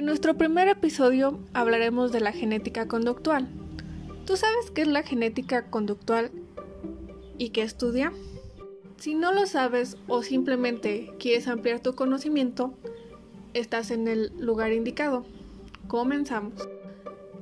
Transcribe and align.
En 0.00 0.06
nuestro 0.06 0.32
primer 0.32 0.66
episodio 0.66 1.38
hablaremos 1.52 2.10
de 2.10 2.20
la 2.20 2.32
genética 2.32 2.88
conductual. 2.88 3.48
¿Tú 4.24 4.38
sabes 4.38 4.70
qué 4.70 4.80
es 4.80 4.88
la 4.88 5.02
genética 5.02 5.66
conductual 5.66 6.30
y 7.36 7.50
qué 7.50 7.60
estudia? 7.60 8.10
Si 8.96 9.14
no 9.14 9.30
lo 9.30 9.44
sabes 9.44 9.98
o 10.08 10.22
simplemente 10.22 11.12
quieres 11.18 11.48
ampliar 11.48 11.80
tu 11.80 11.96
conocimiento, 11.96 12.72
estás 13.52 13.90
en 13.90 14.08
el 14.08 14.32
lugar 14.40 14.72
indicado. 14.72 15.26
Comenzamos. 15.86 16.66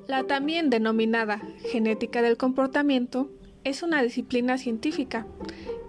La 0.08 0.24
también 0.24 0.68
denominada 0.68 1.40
genética 1.70 2.22
del 2.22 2.36
comportamiento 2.36 3.30
es 3.62 3.84
una 3.84 4.02
disciplina 4.02 4.58
científica. 4.58 5.28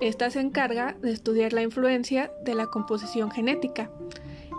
Esta 0.01 0.29
se 0.29 0.39
encarga 0.39 0.95
de 1.01 1.13
estudiar 1.13 1.51
la 1.51 1.63
influencia 1.63 2.31
de 2.45 2.54
la 2.54 2.67
composición 2.67 3.31
genética 3.31 3.89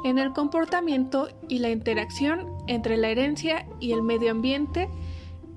en 0.05 0.19
el 0.19 0.33
comportamiento 0.33 1.29
y 1.49 1.59
la 1.59 1.71
interacción 1.71 2.49
entre 2.67 2.97
la 2.97 3.09
herencia 3.09 3.67
y 3.81 3.93
el 3.93 4.03
medio 4.03 4.31
ambiente 4.31 4.89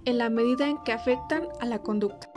en 0.05 0.17
la 0.17 0.29
medida 0.29 0.67
en 0.67 0.77
que 0.83 0.91
afectan 0.91 1.47
a 1.61 1.65
la 1.65 1.79
conducta. 1.79 2.29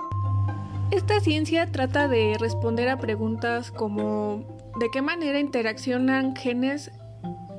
Esta 0.90 1.18
ciencia 1.20 1.70
trata 1.72 2.06
de 2.06 2.36
responder 2.38 2.88
a 2.88 2.98
preguntas 2.98 3.72
como 3.72 4.44
¿de 4.78 4.88
qué 4.92 5.02
manera 5.02 5.40
interaccionan 5.40 6.36
genes 6.36 6.92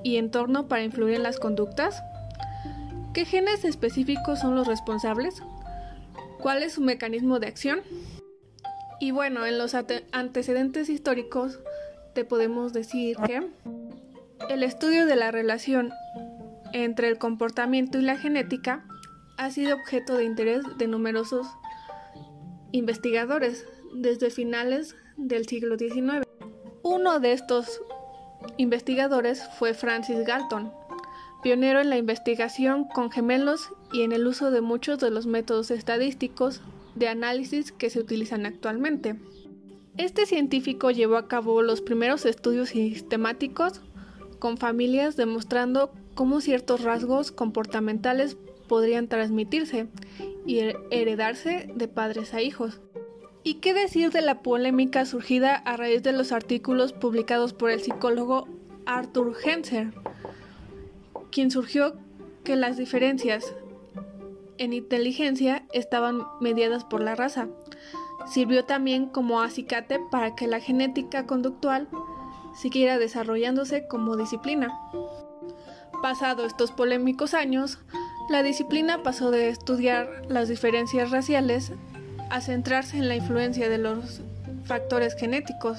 y 0.03 0.15
entorno 0.15 0.67
para 0.67 0.83
influir 0.83 1.15
en 1.15 1.23
las 1.23 1.39
conductas? 1.39 2.01
¿Qué 3.13 3.25
genes 3.25 3.65
específicos 3.65 4.39
son 4.39 4.55
los 4.55 4.67
responsables? 4.67 5.41
¿Cuál 6.39 6.63
es 6.63 6.73
su 6.73 6.81
mecanismo 6.81 7.39
de 7.39 7.47
acción? 7.47 7.81
Y 8.99 9.11
bueno, 9.11 9.45
en 9.45 9.57
los 9.57 9.75
antecedentes 9.75 10.89
históricos 10.89 11.59
te 12.13 12.25
podemos 12.25 12.73
decir 12.73 13.17
que 13.25 13.47
el 14.49 14.63
estudio 14.63 15.05
de 15.05 15.15
la 15.15 15.31
relación 15.31 15.91
entre 16.73 17.07
el 17.07 17.17
comportamiento 17.17 17.97
y 17.97 18.01
la 18.01 18.17
genética 18.17 18.85
ha 19.37 19.51
sido 19.51 19.75
objeto 19.75 20.15
de 20.15 20.25
interés 20.25 20.63
de 20.77 20.87
numerosos 20.87 21.47
investigadores 22.71 23.65
desde 23.93 24.29
finales 24.29 24.95
del 25.15 25.47
siglo 25.47 25.77
XIX. 25.77 26.25
Uno 26.83 27.19
de 27.19 27.33
estos 27.33 27.81
investigadores 28.57 29.43
fue 29.57 29.73
Francis 29.73 30.25
Galton, 30.25 30.71
pionero 31.43 31.81
en 31.81 31.89
la 31.89 31.97
investigación 31.97 32.85
con 32.85 33.11
gemelos 33.11 33.69
y 33.91 34.03
en 34.03 34.11
el 34.11 34.27
uso 34.27 34.51
de 34.51 34.61
muchos 34.61 34.99
de 34.99 35.11
los 35.11 35.25
métodos 35.25 35.71
estadísticos 35.71 36.61
de 36.95 37.07
análisis 37.07 37.71
que 37.71 37.89
se 37.89 37.99
utilizan 37.99 38.45
actualmente. 38.45 39.15
Este 39.97 40.25
científico 40.25 40.91
llevó 40.91 41.17
a 41.17 41.27
cabo 41.27 41.61
los 41.61 41.81
primeros 41.81 42.25
estudios 42.25 42.69
sistemáticos 42.69 43.81
con 44.39 44.57
familias 44.57 45.15
demostrando 45.15 45.91
cómo 46.15 46.41
ciertos 46.41 46.83
rasgos 46.83 47.31
comportamentales 47.31 48.37
podrían 48.67 49.07
transmitirse 49.07 49.87
y 50.45 50.59
heredarse 50.91 51.69
de 51.75 51.87
padres 51.87 52.33
a 52.33 52.41
hijos. 52.41 52.81
¿Y 53.43 53.55
qué 53.55 53.73
decir 53.73 54.11
de 54.11 54.21
la 54.21 54.41
polémica 54.41 55.05
surgida 55.05 55.55
a 55.55 55.77
raíz 55.77 56.03
de 56.03 56.11
los 56.11 56.31
artículos 56.31 56.91
publicados 56.91 57.53
por 57.53 57.69
el 57.71 57.79
psicólogo 57.79 58.47
Arthur 58.85 59.35
Henser, 59.41 59.93
quien 61.31 61.49
surgió 61.49 61.95
que 62.43 62.55
las 62.55 62.77
diferencias 62.77 63.53
en 64.57 64.73
inteligencia 64.73 65.65
estaban 65.71 66.23
mediadas 66.41 66.83
por 66.83 67.01
la 67.01 67.15
raza? 67.15 67.47
Sirvió 68.29 68.65
también 68.65 69.05
como 69.05 69.41
acicate 69.41 69.99
para 70.11 70.35
que 70.35 70.47
la 70.47 70.59
genética 70.59 71.25
conductual 71.25 71.87
siguiera 72.57 72.97
desarrollándose 72.97 73.87
como 73.87 74.17
disciplina. 74.17 74.67
Pasado 76.01 76.45
estos 76.45 76.71
polémicos 76.71 77.33
años, 77.33 77.79
la 78.29 78.43
disciplina 78.43 79.03
pasó 79.03 79.31
de 79.31 79.49
estudiar 79.49 80.23
las 80.27 80.49
diferencias 80.49 81.11
raciales 81.11 81.71
a 82.29 82.41
centrarse 82.41 82.97
en 82.97 83.07
la 83.07 83.15
influencia 83.15 83.69
de 83.69 83.77
los 83.77 84.21
factores 84.65 85.15
genéticos, 85.15 85.77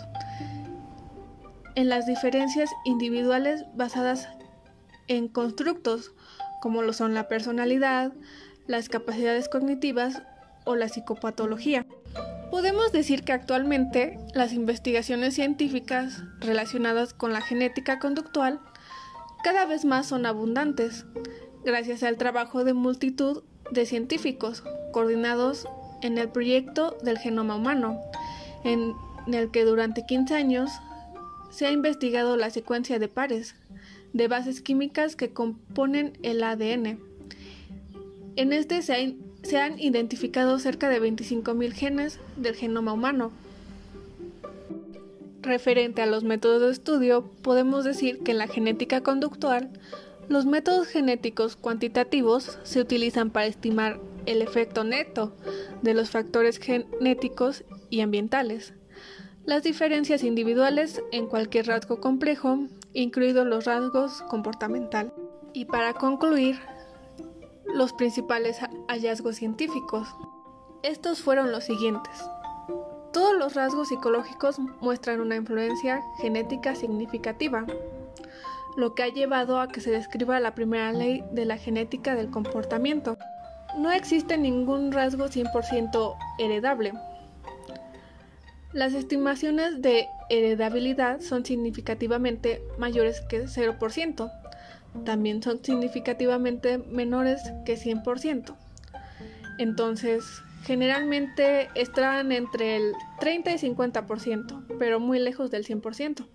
en 1.75 1.88
las 1.88 2.06
diferencias 2.06 2.70
individuales 2.84 3.64
basadas 3.75 4.28
en 5.08 5.28
constructos 5.28 6.12
como 6.60 6.82
lo 6.82 6.92
son 6.92 7.14
la 7.14 7.28
personalidad, 7.28 8.12
las 8.66 8.88
capacidades 8.88 9.48
cognitivas 9.48 10.22
o 10.64 10.76
la 10.76 10.88
psicopatología. 10.88 11.86
Podemos 12.58 12.91
decir 12.91 13.22
que 13.22 13.30
actualmente 13.30 14.19
las 14.34 14.52
investigaciones 14.52 15.34
científicas 15.36 16.24
relacionadas 16.41 17.14
con 17.14 17.32
la 17.32 17.41
genética 17.41 18.00
conductual 18.00 18.58
cada 19.44 19.64
vez 19.64 19.84
más 19.84 20.08
son 20.08 20.26
abundantes, 20.26 21.06
gracias 21.64 22.02
al 22.02 22.16
trabajo 22.16 22.64
de 22.64 22.72
multitud 22.72 23.44
de 23.70 23.86
científicos 23.86 24.64
coordinados 24.91 25.69
en 26.02 26.19
el 26.19 26.30
proyecto 26.30 26.98
del 27.04 27.19
genoma 27.19 27.54
humano, 27.54 28.00
en 28.64 28.92
el 29.32 29.52
que 29.52 29.62
durante 29.62 30.04
15 30.04 30.34
años 30.34 30.69
se 31.50 31.66
ha 31.66 31.70
investigado 31.70 32.36
la 32.36 32.50
secuencia 32.50 32.98
de 32.98 33.06
pares 33.06 33.54
de 34.12 34.26
bases 34.26 34.62
químicas 34.62 35.14
que 35.14 35.32
componen 35.32 36.19
el 36.25 36.42
ADN. 36.42 36.98
En 38.34 38.52
este 38.52 38.82
se 38.82 38.94
ha 38.94 38.98
se 39.43 39.59
han 39.59 39.78
identificado 39.78 40.59
cerca 40.59 40.88
de 40.88 41.00
25.000 41.00 41.72
genes 41.72 42.19
del 42.37 42.54
genoma 42.54 42.93
humano. 42.93 43.31
Referente 45.43 46.03
a 46.03 46.06
los 46.06 46.25
métodos 46.25 46.60
de 46.62 46.72
estudio, 46.72 47.31
podemos 47.43 47.84
decir 47.84 48.19
que 48.22 48.32
en 48.32 48.38
la 48.38 48.49
genética 48.49 49.03
conductual, 49.03 49.71
los 50.28 50.44
métodos 50.44 50.88
genéticos 50.88 51.56
cuantitativos 51.56 52.59
se 52.62 52.81
utilizan 52.81 53.31
para 53.31 53.47
estimar 53.47 54.00
el 54.26 54.43
efecto 54.43 54.84
neto 54.84 55.32
de 55.81 55.94
los 55.94 56.10
factores 56.10 56.59
genéticos 56.59 57.65
y 57.88 58.00
ambientales, 58.00 58.75
las 59.47 59.62
diferencias 59.62 60.25
individuales 60.25 61.03
en 61.12 61.26
cualquier 61.26 61.69
rasgo 61.69 62.00
complejo, 62.00 62.66
incluidos 62.93 63.47
los 63.47 63.65
rasgos 63.65 64.20
comportamental. 64.28 65.15
Y 65.55 65.65
para 65.65 65.94
concluir, 65.94 66.59
los 67.74 67.92
principales 67.92 68.60
hallazgos 68.88 69.36
científicos. 69.36 70.08
Estos 70.82 71.20
fueron 71.20 71.52
los 71.52 71.64
siguientes. 71.64 72.24
Todos 73.12 73.36
los 73.38 73.54
rasgos 73.54 73.88
psicológicos 73.88 74.58
muestran 74.80 75.20
una 75.20 75.36
influencia 75.36 76.02
genética 76.20 76.74
significativa, 76.74 77.66
lo 78.76 78.94
que 78.94 79.02
ha 79.02 79.08
llevado 79.08 79.60
a 79.60 79.68
que 79.68 79.80
se 79.80 79.90
describa 79.90 80.40
la 80.40 80.54
primera 80.54 80.92
ley 80.92 81.24
de 81.32 81.44
la 81.44 81.56
genética 81.56 82.14
del 82.14 82.30
comportamiento. 82.30 83.18
No 83.76 83.90
existe 83.90 84.38
ningún 84.38 84.92
rasgo 84.92 85.26
100% 85.26 86.16
heredable. 86.38 86.92
Las 88.72 88.92
estimaciones 88.92 89.80
de 89.80 90.06
heredabilidad 90.28 91.20
son 91.20 91.44
significativamente 91.44 92.62
mayores 92.78 93.22
que 93.22 93.44
0%, 93.46 94.30
también 95.04 95.42
son 95.42 95.64
significativamente 95.64 96.78
menores 96.78 97.41
que 97.64 97.76
100%. 97.76 98.54
Entonces, 99.59 100.25
generalmente 100.64 101.69
están 101.75 102.32
entre 102.32 102.76
el 102.76 102.92
30 103.20 103.53
y 103.53 103.58
50%, 103.58 104.78
pero 104.78 105.00
muy 105.00 105.19
lejos 105.19 105.50
del 105.50 105.64
100%. 105.64 106.26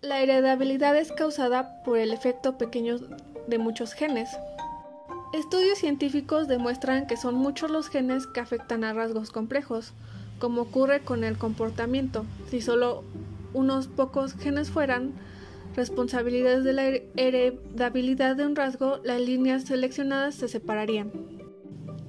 La 0.00 0.20
heredabilidad 0.20 0.96
es 0.96 1.12
causada 1.12 1.82
por 1.82 1.98
el 1.98 2.12
efecto 2.12 2.56
pequeño 2.56 2.98
de 3.48 3.58
muchos 3.58 3.94
genes. 3.94 4.30
Estudios 5.32 5.78
científicos 5.78 6.48
demuestran 6.48 7.06
que 7.06 7.16
son 7.16 7.34
muchos 7.34 7.70
los 7.70 7.88
genes 7.88 8.26
que 8.26 8.40
afectan 8.40 8.84
a 8.84 8.92
rasgos 8.92 9.30
complejos, 9.30 9.92
como 10.38 10.62
ocurre 10.62 11.00
con 11.00 11.24
el 11.24 11.36
comportamiento. 11.36 12.24
Si 12.48 12.60
solo 12.60 13.04
unos 13.52 13.88
pocos 13.88 14.34
genes 14.34 14.70
fueran 14.70 15.12
responsabilidades 15.78 16.64
de 16.64 16.72
la 16.72 16.88
heredabilidad 17.16 18.34
de 18.34 18.44
un 18.44 18.56
rasgo, 18.56 18.98
las 19.04 19.20
líneas 19.20 19.62
seleccionadas 19.62 20.34
se 20.34 20.48
separarían. 20.48 21.12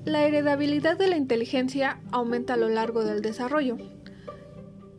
La 0.05 0.25
heredabilidad 0.25 0.97
de 0.97 1.07
la 1.07 1.17
inteligencia 1.17 1.99
aumenta 2.11 2.55
a 2.55 2.57
lo 2.57 2.67
largo 2.67 3.05
del 3.05 3.21
desarrollo. 3.21 3.77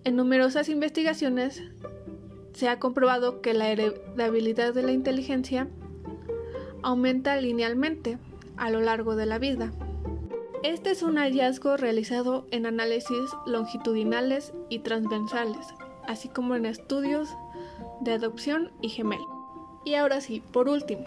En 0.04 0.14
numerosas 0.14 0.68
investigaciones 0.68 1.64
se 2.52 2.68
ha 2.68 2.78
comprobado 2.78 3.40
que 3.40 3.54
la 3.54 3.70
heredabilidad 3.70 4.72
de 4.72 4.84
la 4.84 4.92
inteligencia 4.92 5.66
aumenta 6.84 7.40
linealmente 7.40 8.18
a 8.56 8.70
lo 8.70 8.80
largo 8.80 9.16
de 9.16 9.26
la 9.26 9.40
vida. 9.40 9.72
Este 10.62 10.92
es 10.92 11.02
un 11.02 11.16
hallazgo 11.16 11.76
realizado 11.76 12.46
en 12.52 12.66
análisis 12.66 13.30
longitudinales 13.46 14.52
y 14.68 14.78
transversales, 14.78 15.66
así 16.06 16.28
como 16.28 16.54
en 16.54 16.66
estudios 16.66 17.30
de 18.00 18.12
adopción 18.12 18.72
y 18.80 18.88
gemelo. 18.88 19.26
Y 19.84 19.94
ahora 19.94 20.20
sí, 20.20 20.42
por 20.52 20.68
último, 20.68 21.04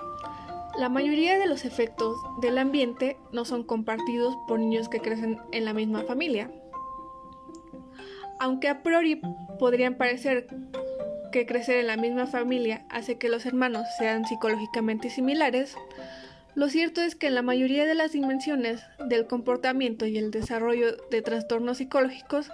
la 0.78 0.90
mayoría 0.90 1.38
de 1.38 1.46
los 1.46 1.66
efectos 1.66 2.18
del 2.42 2.58
ambiente 2.58 3.18
no 3.32 3.46
son 3.46 3.64
compartidos 3.64 4.36
por 4.48 4.60
niños 4.60 4.90
que 4.90 5.00
crecen 5.00 5.40
en 5.52 5.66
la 5.66 5.74
misma 5.74 6.04
familia. 6.04 6.52
Aunque 8.40 8.70
a 8.70 8.82
priori 8.82 9.22
podrían 9.60 9.96
parecer 9.96 10.48
que 11.32 11.46
crecer 11.46 11.78
en 11.78 11.88
la 11.88 11.98
misma 11.98 12.26
familia 12.26 12.86
hace 12.90 13.18
que 13.18 13.30
los 13.30 13.46
hermanos 13.46 13.88
sean 13.98 14.26
psicológicamente 14.26 15.10
similares, 15.10 15.76
lo 16.56 16.70
cierto 16.70 17.02
es 17.02 17.16
que 17.16 17.28
en 17.28 17.36
la 17.36 17.42
mayoría 17.42 17.86
de 17.86 17.96
las 17.96 18.12
dimensiones 18.12 18.82
del 19.10 19.26
comportamiento 19.28 20.06
y 20.06 20.18
el 20.18 20.30
desarrollo 20.30 20.96
de 21.10 21.22
trastornos 21.24 21.78
psicológicos, 21.78 22.52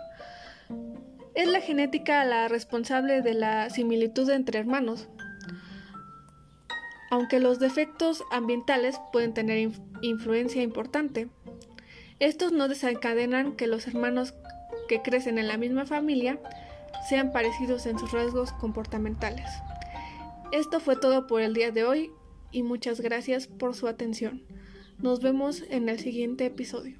es 1.36 1.48
la 1.48 1.62
genética 1.62 2.24
la 2.26 2.48
responsable 2.48 3.22
de 3.22 3.34
la 3.34 3.70
similitud 3.70 4.30
entre 4.30 4.60
hermanos. 4.60 5.08
Aunque 7.12 7.40
los 7.40 7.60
defectos 7.60 8.24
ambientales 8.31 9.00
pueden 9.12 9.34
tener 9.34 9.72
influencia 10.02 10.62
importante, 10.62 11.28
estos 12.20 12.52
no 12.52 12.68
desencadenan 12.68 13.56
que 13.56 13.68
los 13.68 13.88
hermanos 13.88 14.34
que 14.88 15.02
crecen 15.02 15.38
en 15.38 15.48
la 15.48 15.58
misma 15.58 15.86
familia 15.86 16.40
sean 17.08 17.31
parecidos 17.31 17.86
en 17.86 17.98
sus 17.98 18.12
rasgos 18.12 18.52
comportamentales. 18.54 19.50
Esto 20.52 20.80
fue 20.80 20.96
todo 20.96 21.28
por 21.28 21.42
el 21.42 21.54
día 21.54 21.72
de 21.72 21.84
hoy 21.84 22.12
y 22.52 22.64
muchas 22.64 23.02
gracias 23.02 23.48
por 23.48 23.76
su 23.76 23.88
atención. 23.88 24.44
Nos 24.98 25.22
vemos 25.22 25.64
en 25.70 25.88
el 25.90 26.00
siguiente 26.00 26.46
episodio. 26.46 26.98